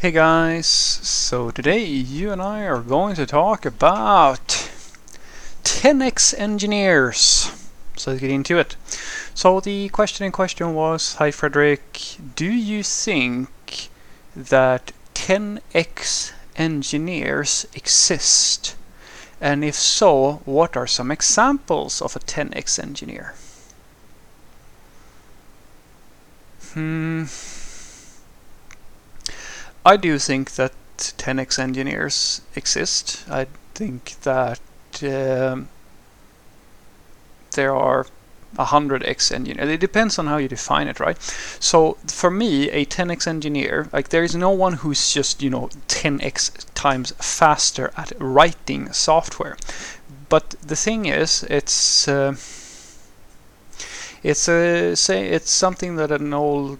[0.00, 4.70] Hey guys, so today you and I are going to talk about
[5.64, 7.50] 10x engineers.
[7.96, 8.76] So let's get into it.
[9.34, 12.00] So the question in question was, Hi Frederick,
[12.36, 13.88] do you think
[14.36, 18.76] that 10x engineers exist?
[19.40, 23.34] And if so, what are some examples of a 10x engineer?
[26.72, 27.24] Hmm.
[29.88, 33.24] I do think that 10x engineers exist.
[33.30, 34.60] I think that
[35.02, 35.70] um,
[37.52, 38.06] there are
[38.56, 39.70] 100x engineers.
[39.70, 41.18] It depends on how you define it, right?
[41.58, 45.70] So for me, a 10x engineer, like there is no one who's just, you know,
[45.88, 49.56] 10x times faster at writing software.
[50.28, 52.36] But the thing is, it's uh,
[54.22, 56.78] it's a say it's something that an old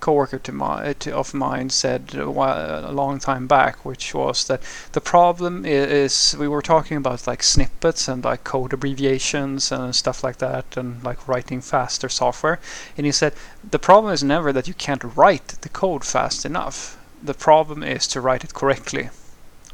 [0.00, 4.14] coworker to my, eh, to, of mine said a, while, a, long time back, which
[4.14, 4.62] was that
[4.92, 10.22] the problem is, we were talking about like snippets and like code abbreviations and stuff
[10.22, 12.58] like that, and like writing faster software.
[12.96, 13.34] And he said
[13.68, 16.96] the problem is never that you can't write the code fast enough.
[17.22, 19.10] The problem is to write it correctly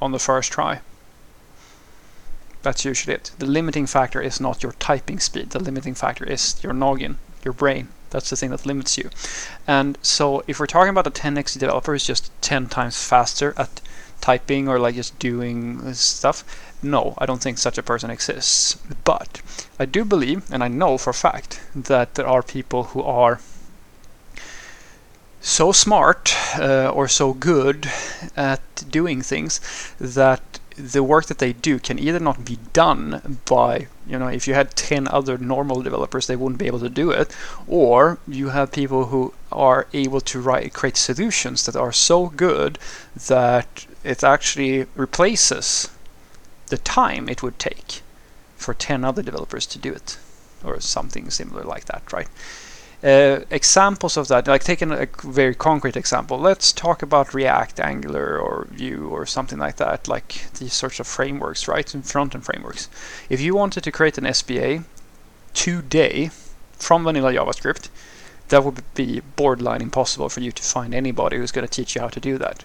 [0.01, 0.81] on the first try.
[2.63, 3.31] That's usually it.
[3.39, 5.51] The limiting factor is not your typing speed.
[5.51, 7.89] The limiting factor is your noggin, your brain.
[8.15, 9.11] That's the thing that limits you.
[9.67, 13.81] And so if we're talking about a 10x developer is just 10 times faster at
[14.21, 16.45] typing or like just doing stuff,
[16.81, 18.77] no, I don't think such a person exists.
[19.03, 19.43] But
[19.81, 23.41] I do believe, and I know for a fact, that there are people who are
[25.41, 27.91] so smart uh, or so good
[28.37, 29.61] at doing things
[29.99, 34.49] that the work that they do can either not be done by, you know, if
[34.49, 37.35] you had 10 other normal developers, they wouldn't be able to do it,
[37.69, 42.79] or you have people who are able to write, create solutions that are so good
[43.15, 45.89] that it actually replaces
[46.67, 48.03] the time it would take
[48.57, 50.19] for 10 other developers to do it,
[50.65, 52.29] or something similar like that, right?
[53.03, 58.39] Uh, examples of that, like taking a very concrete example, let's talk about React, Angular,
[58.39, 61.93] or Vue, or something like that, like these sorts of frameworks, right?
[61.95, 62.89] And front-end frameworks.
[63.29, 64.85] If you wanted to create an SPA
[65.53, 66.31] today
[66.73, 67.89] from vanilla JavaScript,
[68.49, 72.01] that would be borderline impossible for you to find anybody who's going to teach you
[72.01, 72.65] how to do that.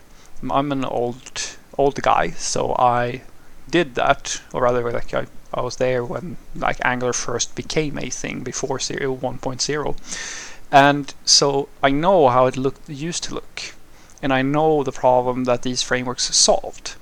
[0.50, 3.22] I'm an old old guy, so I
[3.70, 8.10] did that, or rather, like I I was there when like Angular first became a
[8.10, 9.96] thing before uh, 1.0.
[10.72, 13.74] And so I know how it looked used to look.
[14.22, 16.96] And I know the problem that these frameworks solved.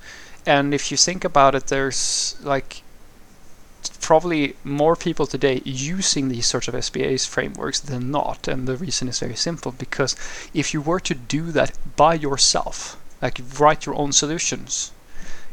[0.46, 2.82] And if you think about it, there's like
[4.00, 8.48] probably more people today using these sorts of SPA's frameworks than not.
[8.48, 10.16] And the reason is very simple because
[10.54, 14.92] if you were to do that by yourself, like write your own solutions,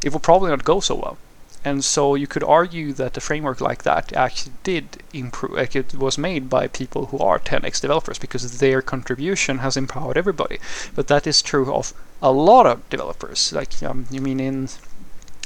[0.04, 1.18] it will probably not go so well.
[1.66, 5.96] And so you could argue that a framework like that actually did improve, like it
[5.96, 10.60] was made by people who are 10x developers because their contribution has empowered everybody.
[10.94, 11.92] But that is true of
[12.22, 13.52] a lot of developers.
[13.52, 14.70] Like, um, you mean in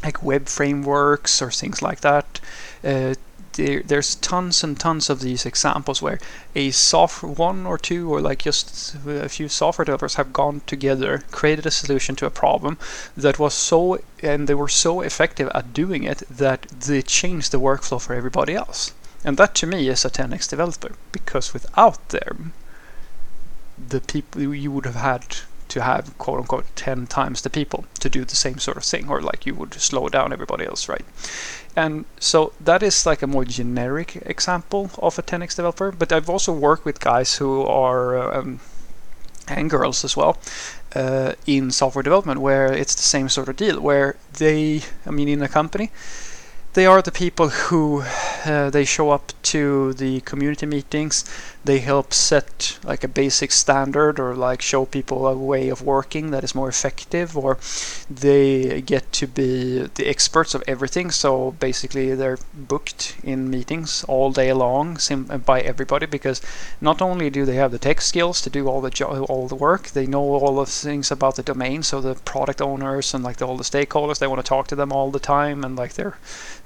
[0.04, 2.42] like web frameworks or things like that.
[2.84, 3.16] Uh,
[3.60, 6.18] there, there's tons and tons of these examples where
[6.56, 11.24] a software, one or two, or like just a few software developers have gone together,
[11.32, 12.78] created a solution to a problem
[13.18, 17.60] that was so, and they were so effective at doing it that they changed the
[17.60, 18.94] workflow for everybody else.
[19.26, 22.54] And that to me is a 10x developer because without them,
[23.78, 25.26] the people you would have had
[25.70, 29.10] to have quote unquote 10 times the people to do the same sort of thing
[29.10, 31.06] or like you would slow down everybody else right?
[31.76, 36.30] And so that is like a more generic example of a 10x developer but I've
[36.30, 38.60] also worked with guys who are um,
[39.48, 40.38] and girls as well
[40.96, 45.28] uh, in software development where it's the same sort of deal where they I mean
[45.28, 45.92] in a company
[46.74, 48.04] they are the people who
[48.46, 51.26] uh, they show up to the community meetings.
[51.66, 56.32] They help set like a basic standard or like show people a way of working
[56.32, 57.58] that is more effective or
[58.10, 61.12] they get to be the experts of everything.
[61.12, 64.98] So basically they're booked in meetings all day long
[65.46, 66.42] by everybody because
[66.80, 69.56] not only do they have the tech skills to do all the jo- all the
[69.56, 71.84] work they know all the things about the domain.
[71.84, 74.76] So the product owners and like the, all the stakeholders they want to talk to
[74.76, 76.18] them all the time and like their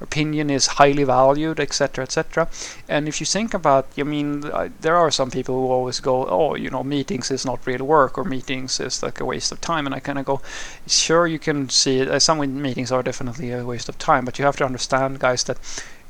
[0.03, 2.47] opinion is highly valued etc etc
[2.87, 4.43] and if you think about i mean
[4.81, 8.17] there are some people who always go, oh, you know, meetings is not real work
[8.17, 9.85] or meetings is like a waste of time.
[9.85, 10.41] And I kind of go,
[10.87, 14.45] sure, you can see uh, some meetings are definitely a waste of time, but you
[14.45, 15.57] have to understand, guys, that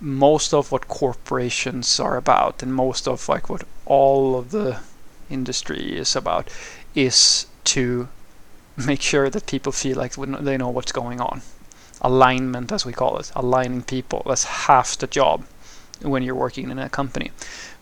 [0.01, 4.79] most of what corporations are about and most of like what all of the
[5.29, 6.49] industry is about
[6.93, 8.09] is to
[8.75, 11.41] make sure that people feel like they know what's going on.
[12.03, 14.23] Alignment, as we call it, aligning people.
[14.25, 15.45] That's half the job
[16.01, 17.31] when you're working in a company.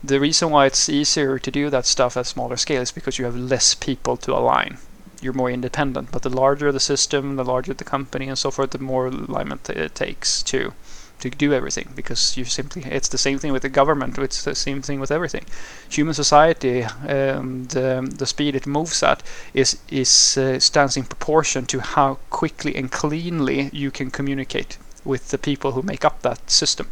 [0.03, 3.25] The reason why it's easier to do that stuff at smaller scale is because you
[3.25, 4.77] have less people to align.
[5.21, 8.71] You're more independent, but the larger the system, the larger the company, and so forth,
[8.71, 10.73] the more alignment it takes to
[11.21, 14.55] to do everything because you simply it's the same thing with the government it's the
[14.55, 15.45] same thing with everything.
[15.89, 19.23] Human society um, the, speed it moves at
[19.53, 25.29] is is uh, stands in proportion to how quickly and cleanly you can communicate with
[25.29, 26.87] the people who make up that system.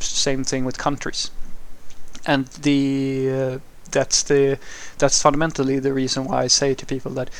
[0.00, 1.30] Same thing with countries.
[2.26, 3.58] And the uh,
[3.90, 4.58] that's the
[4.98, 7.30] that's fundamentally the reason why I say to people that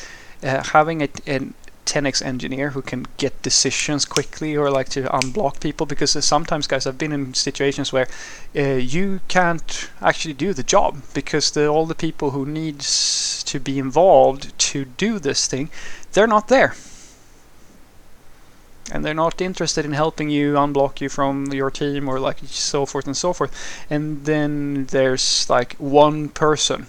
[0.43, 1.55] uh, having a, an
[1.91, 5.87] 10x engineer who can get decisions quickly or like to unblock people?
[5.87, 8.09] Because sometimes guys I've been in situations where
[8.57, 13.59] uh, you can't actually do the job because the, all the people who needs to
[13.59, 15.69] be involved to do this thing
[16.13, 16.75] they're not there.
[18.93, 22.87] And they're not interested in helping you unblock you from your team or like so
[22.87, 23.53] forth and so forth.
[23.89, 26.89] And then there's like one person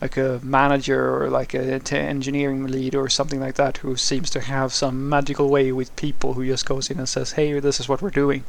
[0.00, 4.30] like a manager or like a t- engineering lead or something like that who seems
[4.30, 7.80] to have some magical way with people who just goes in and says hey this
[7.80, 8.44] is what we're doing.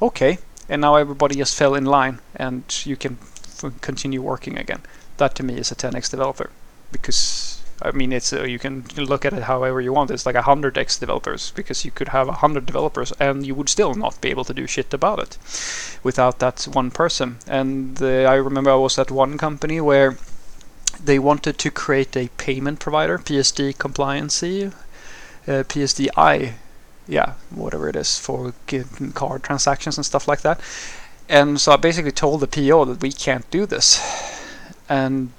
[0.00, 0.38] Okay.
[0.68, 4.82] And now everybody just fell in line and you can f- continue working again.
[5.16, 6.50] That to me is a 10x developer
[6.92, 10.10] because I mean, it's uh, you can look at it however you want.
[10.10, 13.54] It's like a hundred X developers because you could have a hundred developers and you
[13.54, 15.38] would still not be able to do shit about it
[16.02, 17.36] without that one person.
[17.46, 20.16] And uh, I remember I was at one company where
[21.02, 24.72] they wanted to create a payment provider, PSD compliancy,
[25.46, 26.54] uh, PSDI,
[27.06, 28.52] yeah, whatever it is for
[29.14, 30.60] card transactions and stuff like that.
[31.28, 34.00] And so I basically told the PO that we can't do this
[34.88, 35.30] and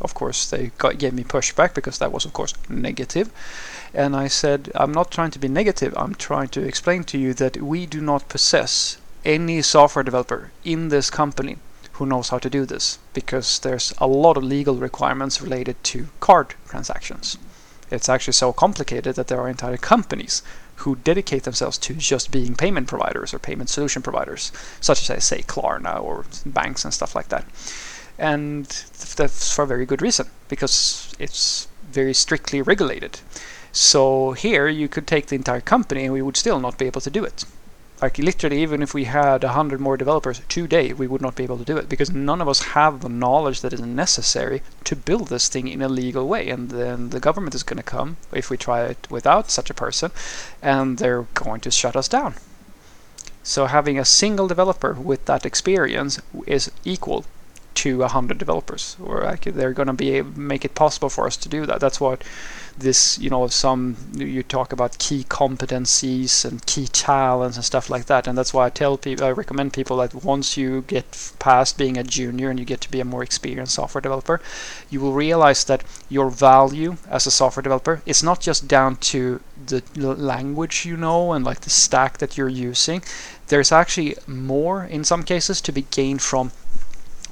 [0.00, 3.30] of course they got, gave me pushback because that was of course negative.
[3.94, 5.94] and I said I'm not trying to be negative.
[5.96, 10.88] I'm trying to explain to you that we do not possess any software developer in
[10.88, 11.56] this company
[11.92, 16.08] who knows how to do this because there's a lot of legal requirements related to
[16.18, 17.36] card transactions.
[17.90, 20.42] It's actually so complicated that there are entire companies
[20.76, 24.50] who dedicate themselves to just being payment providers or payment solution providers,
[24.80, 27.44] such as, say, Klarna or banks and stuff like that
[28.20, 28.66] and
[29.16, 33.18] that's for a very good reason because it's very strictly regulated.
[33.72, 37.00] So here you could take the entire company and we would still not be able
[37.00, 37.44] to do it.
[38.02, 41.44] Like literally, even if we had a hundred more developers today, we would not be
[41.44, 44.96] able to do it because none of us have the knowledge that is necessary to
[44.96, 46.50] build this thing in a legal way.
[46.50, 49.74] And then the government is going to come if we try it without such a
[49.74, 50.10] person,
[50.62, 52.34] and they're going to shut us down.
[53.42, 57.24] So having a single developer with that experience is equal
[57.74, 61.36] to 100 developers or like they're going to be able, make it possible for us
[61.38, 61.80] to do that.
[61.80, 62.22] That's what
[62.78, 68.06] this you know some you talk about key competencies and key talents and stuff like
[68.06, 68.26] that.
[68.26, 71.96] And that's why I tell people I recommend people that once you get past being
[71.96, 74.40] a junior and you get to be a more experienced software developer
[74.90, 79.40] you will realize that your value as a software developer is not just down to
[79.66, 83.02] the language you know and like the stack that you're using.
[83.48, 86.52] There's actually more in some cases to be gained from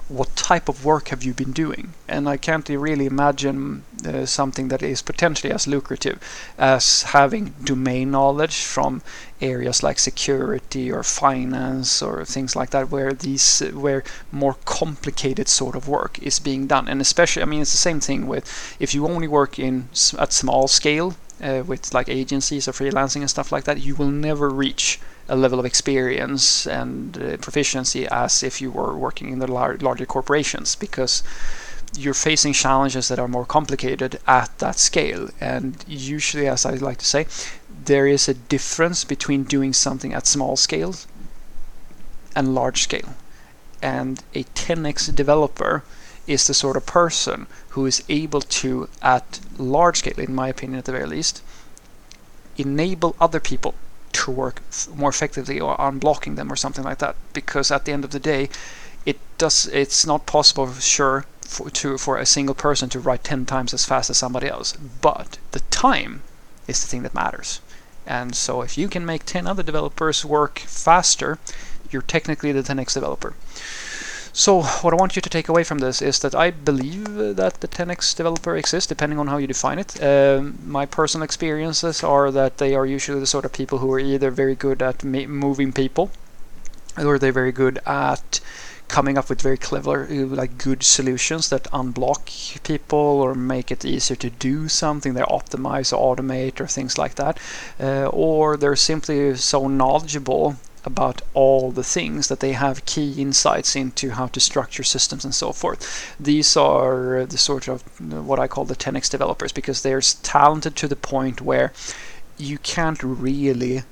[0.08, 1.92] what type of work have you been doing?
[2.08, 6.18] And I can't really imagine uh, something that is potentially as lucrative
[6.56, 9.02] as having domain knowledge from
[9.40, 15.76] areas like security or finance or things like that, where these where more complicated sort
[15.76, 16.88] of work is being done.
[16.88, 19.88] And especially, I mean, it's the same thing with if you only work in
[20.18, 24.10] at small scale uh, with like agencies or freelancing and stuff like that, you will
[24.10, 29.38] never reach a level of experience and uh, proficiency as if you were working in
[29.38, 31.22] the lar- larger corporations because
[31.96, 35.28] you're facing challenges that are more complicated at that scale.
[35.40, 37.26] And usually, as I like to say,
[37.84, 40.94] there is a difference between doing something at small scale
[42.34, 43.14] and large scale.
[43.80, 45.84] And a 10x developer
[46.26, 50.78] is the sort of person who is able to, at large scale, in my opinion
[50.78, 51.42] at the very least,
[52.56, 53.74] enable other people
[54.12, 54.62] to work
[54.94, 57.16] more effectively or unblocking them or something like that.
[57.32, 58.48] Because at the end of the day,
[59.06, 63.46] it does it's not possible sure for to for a single person to write 10
[63.46, 66.22] times as fast as somebody else but the time
[66.66, 67.60] is the thing that matters
[68.06, 71.38] and so if you can make 10 other developers work faster
[71.90, 73.34] you're technically the 10x developer
[74.38, 77.60] so what I want you to take away from this is that I believe that
[77.60, 80.00] the 10x developer exists, depending on how you define it.
[80.00, 83.98] Um, my personal experiences are that they are usually the sort of people who are
[83.98, 86.12] either very good at moving people,
[86.96, 88.38] or they're very good at
[88.86, 93.84] coming up with very clever, uh, like good solutions that unblock people or make it
[93.84, 95.14] easier to do something.
[95.14, 97.40] They optimize or automate or things like that.
[97.80, 100.56] Uh, or they're simply so knowledgeable
[100.88, 105.34] about all the things that they have key insights into how to structure systems and
[105.34, 105.80] so forth.
[106.18, 107.76] These are the sort of
[108.30, 111.72] what I call the 10x developers because they're talented to the point where
[112.38, 113.82] you can't really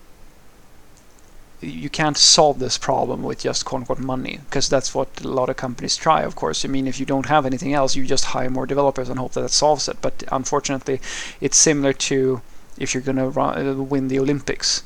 [1.60, 5.48] you can't solve this problem with just quote unquote money because that's what a lot
[5.52, 6.64] of companies try of course.
[6.64, 9.32] I mean if you don't have anything else you just hire more developers and hope
[9.32, 9.98] that that solves it.
[10.06, 11.00] But unfortunately
[11.40, 12.40] it's similar to
[12.78, 14.82] if you're going to uh, win the olympics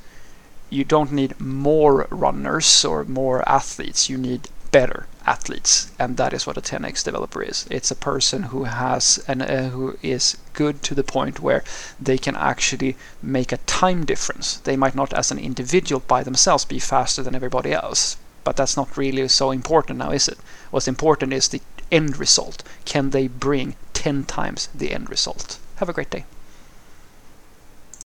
[0.71, 4.09] you don't need more runners or more athletes.
[4.09, 7.67] You need better athletes and that is what a 10x developer is.
[7.71, 11.65] It's a person who has and uh, who is good to the point where
[12.01, 14.59] they can actually make a time difference.
[14.59, 18.77] They might not as an individual by themselves be faster than everybody else but that's
[18.77, 20.39] not really so important now is it?
[20.71, 21.61] What's important is the
[21.93, 22.63] end result.
[22.85, 25.59] Can they bring 10 times the end result?
[25.77, 26.25] Have a great day